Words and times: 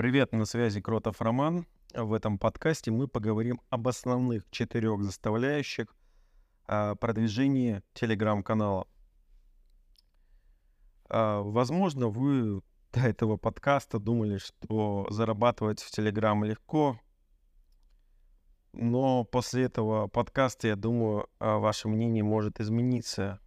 Привет, 0.00 0.32
на 0.32 0.46
связи 0.46 0.80
Кротов 0.80 1.20
Роман. 1.20 1.66
В 1.92 2.14
этом 2.14 2.38
подкасте 2.38 2.90
мы 2.90 3.06
поговорим 3.06 3.60
об 3.68 3.86
основных 3.86 4.48
четырех 4.50 5.02
заставляющих 5.02 5.94
а, 6.66 6.94
продвижения 6.94 7.82
телеграм-канала. 7.92 8.88
А, 11.10 11.42
возможно, 11.42 12.08
вы 12.08 12.62
до 12.94 13.00
этого 13.00 13.36
подкаста 13.36 13.98
думали, 13.98 14.38
что 14.38 15.06
зарабатывать 15.10 15.82
в 15.82 15.90
Телеграм 15.90 16.44
легко, 16.44 16.98
но 18.72 19.24
после 19.24 19.64
этого 19.64 20.08
подкаста, 20.08 20.68
я 20.68 20.76
думаю, 20.76 21.28
а, 21.40 21.58
ваше 21.58 21.88
мнение 21.88 22.24
может 22.24 22.58
измениться. 22.58 23.38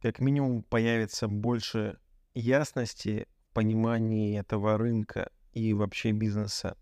Как 0.00 0.20
минимум 0.20 0.62
появится 0.62 1.28
больше 1.28 1.98
ясности 2.32 3.28
в 3.50 3.52
понимании 3.52 4.40
этого 4.40 4.78
рынка 4.78 5.30
и 5.52 5.72
вообще 5.74 6.12
бизнеса. 6.12 6.76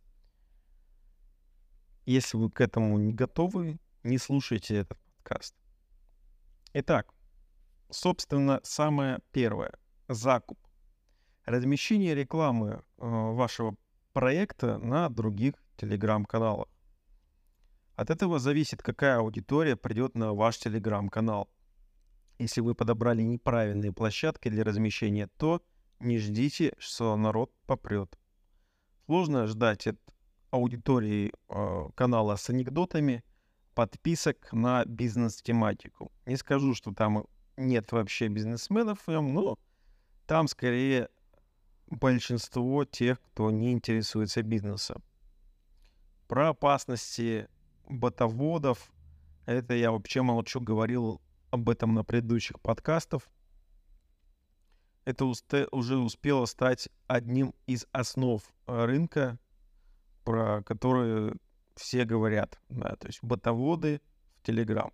Если 2.05 2.37
вы 2.37 2.51
к 2.51 2.61
этому 2.61 2.99
не 2.99 3.13
готовы, 3.13 3.79
не 4.05 4.19
слушайте 4.19 4.77
этот 4.77 4.99
подкаст. 4.99 5.57
Итак, 6.73 7.13
собственно, 7.91 8.61
самое 8.63 9.21
первое— 9.33 9.73
закуп. 10.09 10.59
Размещение 11.45 12.15
рекламы 12.15 12.71
э, 12.71 12.83
вашего 12.99 13.77
проекта 14.13 14.79
на 14.79 15.09
других 15.09 15.55
телеграм-каналах. 15.77 16.69
От 17.97 18.11
этого 18.11 18.39
зависит, 18.39 18.83
какая 18.83 19.19
аудитория 19.19 19.75
придет 19.75 20.15
на 20.15 20.35
ваш 20.35 20.59
телеграм-канал. 20.59 21.49
Если 22.39 22.61
вы 22.61 22.75
подобрали 22.75 23.23
неправильные 23.23 23.93
площадки 23.93 24.51
для 24.51 24.65
размещения, 24.65 25.29
то 25.39 25.63
не 25.99 26.19
ждите, 26.19 26.75
что 26.79 27.17
народ 27.17 27.53
попрет. 27.67 28.19
Сложно 29.07 29.47
ждать 29.47 29.87
от 29.87 29.97
аудитории 30.51 31.33
э, 31.49 31.89
канала 31.95 32.35
с 32.35 32.51
анекдотами 32.51 33.23
подписок 33.75 34.53
на 34.53 34.85
бизнес-тематику. 34.85 36.11
Не 36.27 36.37
скажу, 36.37 36.75
что 36.75 36.93
там 36.93 37.25
нет 37.57 37.93
вообще 37.93 38.27
бизнесменов, 38.27 39.07
но 39.07 39.59
там 40.27 40.49
скорее 40.49 41.09
большинство 41.87 42.85
тех, 42.85 43.21
кто 43.21 43.51
не 43.53 43.73
интересуется 43.73 44.43
бизнесом. 44.43 45.05
Про 46.27 46.49
опасности 46.49 47.49
ботоводов. 47.89 48.91
Это 49.45 49.75
я 49.75 49.93
вообще 49.93 50.23
молчу, 50.23 50.61
говорил 50.61 51.21
об 51.51 51.71
этом 51.71 51.95
на 51.95 52.03
предыдущих 52.03 52.61
подкастах. 52.61 53.23
Это 55.07 55.25
уже 55.25 55.97
успело 55.97 56.47
стать 56.47 56.89
одним 57.07 57.55
из 57.67 57.87
основ 57.93 58.43
э, 58.67 58.85
рынка, 58.85 59.39
про 60.25 60.65
которые 60.65 61.37
все 61.77 62.05
говорят. 62.05 62.61
Да, 62.69 62.97
то 62.97 63.07
есть 63.07 63.23
ботоводы 63.23 64.03
в 64.35 64.43
Телеграм. 64.43 64.93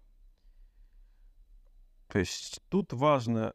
То 2.09 2.19
есть 2.19 2.61
тут 2.69 2.93
важно 2.93 3.55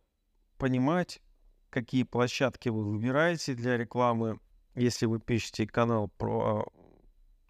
понимать, 0.58 1.22
какие 1.70 2.02
площадки 2.02 2.70
вы 2.70 2.84
выбираете 2.84 3.54
для 3.54 3.78
рекламы. 3.78 4.40
Если 4.74 5.06
вы 5.06 5.20
пишете 5.20 5.68
канал 5.68 6.08
про 6.18 6.66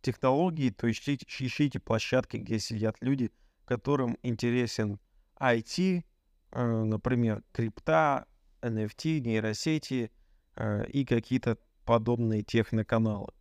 технологии, 0.01 0.69
то 0.69 0.91
ищите, 0.91 1.25
ищите 1.25 1.79
площадки, 1.79 2.35
где 2.35 2.59
сидят 2.59 2.97
люди, 2.99 3.31
которым 3.63 4.17
интересен 4.21 4.99
IT, 5.39 6.03
э, 6.51 6.83
например, 6.83 7.41
крипта, 7.53 8.27
NFT, 8.67 9.19
нейросети 9.19 10.11
э, 10.55 10.85
и 10.87 11.05
какие-то 11.05 11.57
подобные 11.85 12.43
техноканалы. 12.43 13.31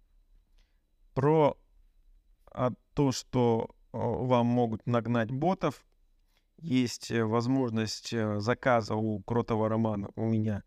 Про 1.14 1.56
а, 2.52 2.72
то, 2.94 3.12
что 3.12 3.68
э, 3.68 3.98
вам 3.98 4.46
могут 4.46 4.86
нагнать 4.86 5.30
ботов, 5.30 5.84
есть 6.58 7.11
возможность 7.11 8.14
заказа 8.39 8.95
у 8.95 9.20
Кротого 9.23 9.68
Романа, 9.68 10.08
у 10.17 10.24
меня 10.24 10.62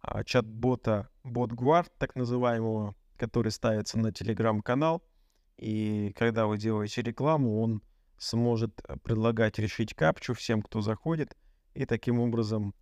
а, 0.00 0.24
чат-бота 0.24 1.10
BotGuard, 1.24 1.90
так 1.98 2.14
называемого, 2.14 2.94
который 3.16 3.52
ставится 3.52 3.98
на 3.98 4.12
телеграм-канал– 4.12 5.02
и 5.56 6.12
когда 6.16 6.46
вы 6.46 6.58
делаете 6.58 7.02
рекламу, 7.02 7.60
он 7.62 7.82
сможет 8.18 8.80
э, 8.86 8.96
предлагать 9.02 9.58
решить 9.58 9.94
капчу 9.94 10.34
всем, 10.34 10.62
кто 10.62 10.80
заходит, 10.80 11.36
и 11.74 11.86
таким 11.86 12.20
образом 12.20 12.74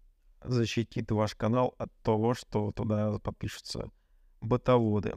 защитит 0.45 1.11
ваш 1.11 1.35
канал 1.35 1.75
от 1.79 1.93
того, 2.03 2.35
что 2.35 2.73
туда 2.73 3.19
подпишутся 3.19 3.91
ботоводы. 4.41 5.17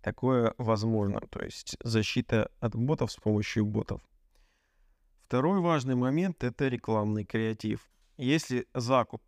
Такое 0.00 0.54
возможно, 0.58 1.20
то 1.30 1.44
есть 1.44 1.76
защита 1.82 2.50
от 2.58 2.74
ботов 2.74 3.12
с 3.12 3.16
помощью 3.16 3.66
ботов. 3.66 4.00
Второй 5.26 5.60
важный 5.60 5.94
момент— 5.94 6.42
это 6.44 6.68
рекламный 6.68 7.24
креатив. 7.24 7.88
Если 8.16 8.66
закуп 8.74 9.22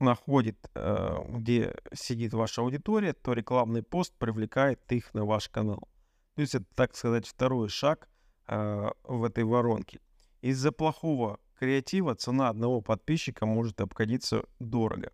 находит, 0.00 0.70
э, 0.74 1.16
где 1.28 1.76
сидит 1.92 2.32
ваша 2.32 2.62
аудитория, 2.62 3.12
то 3.12 3.32
рекламный 3.32 3.82
пост 3.82 4.14
привлекает 4.18 4.80
их 4.90 5.12
на 5.14 5.24
ваш 5.24 5.48
канал. 5.48 5.88
То 6.34 6.42
есть 6.42 6.54
это, 6.54 6.64
так 6.74 6.96
сказать, 6.96 7.26
второй 7.26 7.68
шаг 7.68 8.08
э, 8.46 8.90
в 9.04 9.24
этой 9.24 9.44
воронке. 9.44 10.00
Из-за 10.40 10.72
плохого 10.72 11.38
креатива 11.60 12.14
цена 12.14 12.48
одного 12.48 12.80
подписчика 12.80 13.44
может 13.44 13.82
обходиться 13.82 14.44
дорого. 14.58 15.12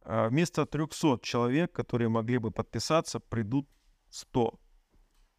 Э, 0.00 0.28
вместо 0.28 0.64
300 0.64 1.20
человек, 1.22 1.72
которые 1.72 2.08
могли 2.08 2.38
бы 2.38 2.50
подписаться, 2.50 3.20
придут 3.20 3.68
100. 4.08 4.58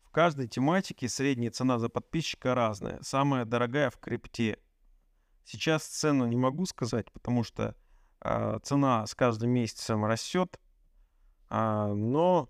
В 0.03 0.11
каждой 0.11 0.47
тематике 0.47 1.09
средняя 1.09 1.49
цена 1.49 1.79
за 1.79 1.89
подписчика 1.89 2.53
разная. 2.53 3.01
Самая 3.01 3.43
дорогая 3.45 3.89
в 3.89 3.97
крипте. 3.97 4.59
Сейчас 5.45 5.83
цену 5.83 6.27
не 6.27 6.37
могу 6.37 6.67
сказать, 6.67 7.11
потому 7.11 7.43
что 7.43 7.75
э, 8.23 8.59
цена 8.61 9.07
с 9.07 9.15
каждым 9.15 9.49
месяцем 9.49 10.05
растет. 10.05 10.59
Э, 11.49 11.91
но 11.91 12.49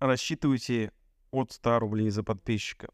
рассчитывайте 0.00 0.92
от 1.30 1.52
100 1.52 1.78
рублей 1.78 2.10
за 2.10 2.22
подписчика. 2.22 2.90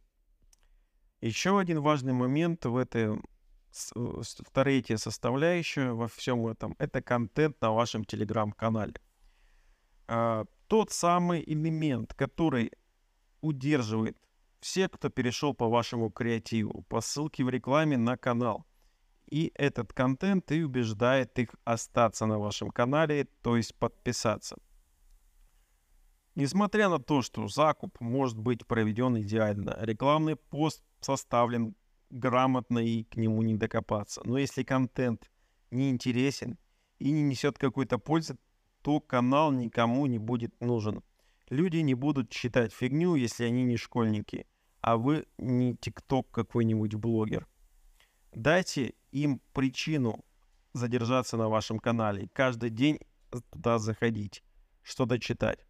Еще 1.27 1.59
один 1.59 1.81
важный 1.81 2.13
момент 2.13 2.65
в 2.67 2.77
этой 2.77 3.21
третья 4.53 4.97
составляющая 4.97 5.93
во 5.93 6.07
всем 6.07 6.47
этом— 6.47 6.77
это 6.79 7.03
контент 7.03 7.61
на 7.61 7.73
вашем 7.73 8.05
телеграм-канале. 8.05 8.95
А, 10.07 10.45
тот 10.69 10.93
самый 10.93 11.43
элемент, 11.45 12.15
который 12.15 12.71
удерживает 13.41 14.17
всех, 14.61 14.93
кто 14.93 15.09
перешел 15.09 15.53
по 15.53 15.69
вашему 15.69 16.11
креативу, 16.11 16.85
по 16.89 17.01
ссылке 17.01 17.43
в 17.43 17.51
рекламе 17.51 17.97
на 17.97 18.17
канал. 18.17 18.65
И 19.29 19.51
этот 19.57 19.93
контент 19.93 20.53
и 20.53 20.63
убеждает 20.63 21.37
их 21.41 21.49
остаться 21.65 22.27
на 22.27 22.39
вашем 22.39 22.71
канале, 22.71 23.27
то 23.43 23.57
есть 23.57 23.75
подписаться. 23.75 24.57
Несмотря 26.37 26.89
на 26.89 27.01
то, 27.01 27.23
что 27.23 27.49
закуп 27.49 28.01
может 28.01 28.39
быть 28.39 28.65
проведен 28.65 29.19
идеально, 29.19 29.77
рекламный 29.81 30.37
пост 30.37 30.85
составлен 31.01 31.75
грамотно 32.11 32.79
и 32.79 33.05
к 33.05 33.17
нему 33.17 33.43
не 33.43 33.55
докопаться. 33.55 34.21
Но 34.25 34.39
если 34.39 34.63
контент 34.63 35.31
не 35.71 35.91
интересен 35.91 36.59
и 36.99 37.11
не 37.11 37.23
несет 37.23 37.59
какой-то 37.59 37.99
пользы, 37.99 38.37
то 38.83 39.01
канал 39.01 39.53
никому 39.53 40.07
не 40.07 40.19
будет 40.19 40.61
нужен. 40.61 41.03
Люди 41.49 41.79
не 41.79 41.95
будут 41.95 42.31
читать 42.31 42.73
фигню, 42.73 43.15
если 43.15 43.45
они 43.45 43.65
не 43.65 43.77
школьники, 43.77 44.47
а 44.81 44.97
вы 44.97 45.27
не 45.39 45.77
тикток 45.77 46.31
какой-нибудь 46.31 46.95
блогер. 46.95 47.47
Дайте 48.33 48.95
им 49.13 49.41
причину 49.53 50.25
задержаться 50.73 51.37
на 51.37 51.49
вашем 51.49 51.79
канале, 51.79 52.29
каждый 52.33 52.71
день 52.71 53.01
туда 53.51 53.79
заходить, 53.79 54.45
что-то 54.83 55.19
читать. 55.19 55.67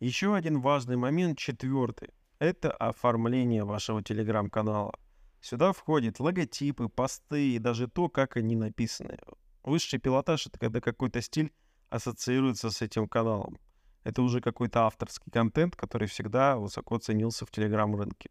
Еще 0.00 0.34
один 0.34 0.60
важный 0.60 0.96
момент, 0.96 1.38
четвертый, 1.38 2.10
это 2.38 2.70
оформление 2.70 3.64
вашего 3.64 4.02
телеграм-канала. 4.02 4.94
Сюда 5.40 5.72
входят 5.72 6.20
логотипы, 6.20 6.88
посты 6.88 7.54
и 7.54 7.58
даже 7.58 7.88
то, 7.88 8.08
как 8.08 8.36
они 8.36 8.56
написаны. 8.56 9.18
Высший 9.62 9.98
пилотаж— 9.98 10.46
это 10.48 10.58
когда 10.58 10.80
какой-то 10.80 11.20
стиль 11.20 11.52
ассоциируется 11.88 12.70
с 12.70 12.82
этим 12.82 13.08
каналом. 13.08 13.58
Это 14.04 14.22
уже 14.22 14.40
какой-то 14.40 14.86
авторский 14.86 15.30
контент, 15.32 15.76
который 15.76 16.08
всегда 16.08 16.56
высоко 16.56 16.98
ценился 16.98 17.44
в 17.46 17.50
телеграм-рынке. 17.50 18.30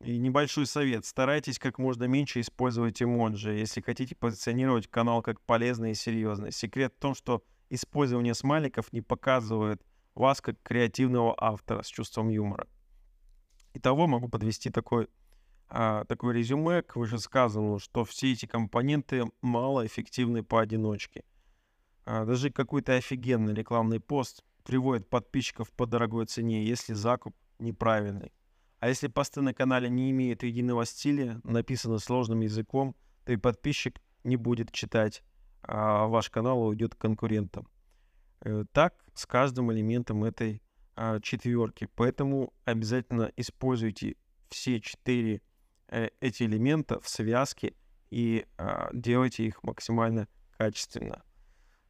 И 0.00 0.18
небольшой 0.18 0.66
совет. 0.66 1.04
Старайтесь 1.06 1.58
как 1.58 1.78
можно 1.78 2.04
меньше 2.04 2.40
использовать 2.40 3.02
эмоджи, 3.02 3.52
если 3.52 3.80
хотите 3.80 4.14
позиционировать 4.14 4.88
канал 4.88 5.22
как 5.22 5.40
полезный 5.40 5.92
и 5.92 5.94
серьезный. 5.94 6.52
Секрет 6.52 6.94
в 6.96 7.00
том, 7.00 7.14
что 7.14 7.42
использование 7.70 8.34
смайликов 8.34 8.92
не 8.92 9.00
показывает 9.00 9.82
вас 10.14 10.40
как 10.40 10.60
креативного 10.62 11.34
автора 11.38 11.82
с 11.82 11.86
чувством 11.86 12.28
юмора. 12.28 12.66
Итого 13.74 14.06
могу 14.06 14.28
подвести 14.28 14.70
такой, 14.70 15.08
а, 15.68 16.04
такое 16.04 16.34
резюме 16.34 16.82
к 16.82 16.96
вышесказанному, 16.96 17.80
что 17.80 18.04
все 18.04 18.32
эти 18.32 18.46
компоненты 18.46 19.24
малоэффективны 19.42 20.42
поодиночке. 20.42 21.24
а, 22.06 22.24
даже 22.24 22.50
какой-то 22.50 22.94
офигенный 22.94 23.54
рекламный 23.54 23.98
пост 23.98 24.44
приводит 24.62 25.08
подписчиков 25.08 25.70
по 25.72 25.86
дорогой 25.86 26.26
цене, 26.26 26.64
если 26.64 26.92
закуп 26.92 27.34
неправильный. 27.58 28.32
А 28.78 28.88
если 28.88 29.08
посты 29.08 29.40
на 29.40 29.54
канале 29.54 29.88
не 29.88 30.10
имеют 30.10 30.42
единого 30.42 30.84
стиля, 30.84 31.40
написаны 31.44 31.98
сложным 31.98 32.40
языком, 32.40 32.94
то 33.24 33.32
и 33.32 33.36
подписчик 33.36 34.00
не 34.22 34.36
будет 34.36 34.70
читать, 34.70 35.22
а 35.62 36.06
ваш 36.06 36.28
канал 36.28 36.62
уйдет 36.62 36.94
к 36.94 36.98
конкурентам. 36.98 37.66
Э, 38.42 38.64
так 38.72 38.94
с 39.14 39.24
каждым 39.24 39.72
элементом 39.72 40.24
этой 40.24 40.60
а, 40.96 41.20
четверки. 41.20 41.88
Поэтому 41.94 42.52
обязательно 42.64 43.32
используйте 43.36 44.16
все 44.48 44.80
четыре 44.80 45.42
э, 45.88 46.10
эти 46.20 46.44
элемента 46.44 47.00
в 47.00 47.08
связке 47.08 47.74
и 48.10 48.46
а, 48.58 48.90
делайте 48.92 49.44
их 49.44 49.62
максимально 49.62 50.28
качественно. 50.56 51.22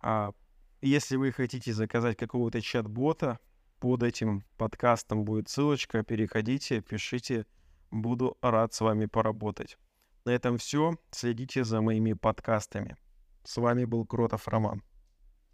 А, 0.00 0.32
если 0.80 1.16
вы 1.16 1.32
хотите 1.32 1.72
заказать 1.72 2.16
какого-то 2.16 2.60
чат-бота, 2.60 3.38
под 3.80 4.02
этим 4.02 4.44
подкастом 4.56 5.24
будет 5.24 5.50
ссылочка. 5.50 6.02
Переходите, 6.02 6.80
пишите. 6.80 7.44
Буду 7.90 8.38
рад 8.40 8.72
с 8.72 8.80
вами 8.80 9.04
поработать. 9.04 9.76
На 10.24 10.30
этом 10.30 10.56
все. 10.56 10.96
Следите 11.10 11.64
за 11.64 11.82
моими 11.82 12.14
подкастами. 12.14 12.96
С 13.44 13.58
вами 13.58 13.84
был 13.84 14.06
Кротов 14.06 14.48
Роман. 14.48 14.82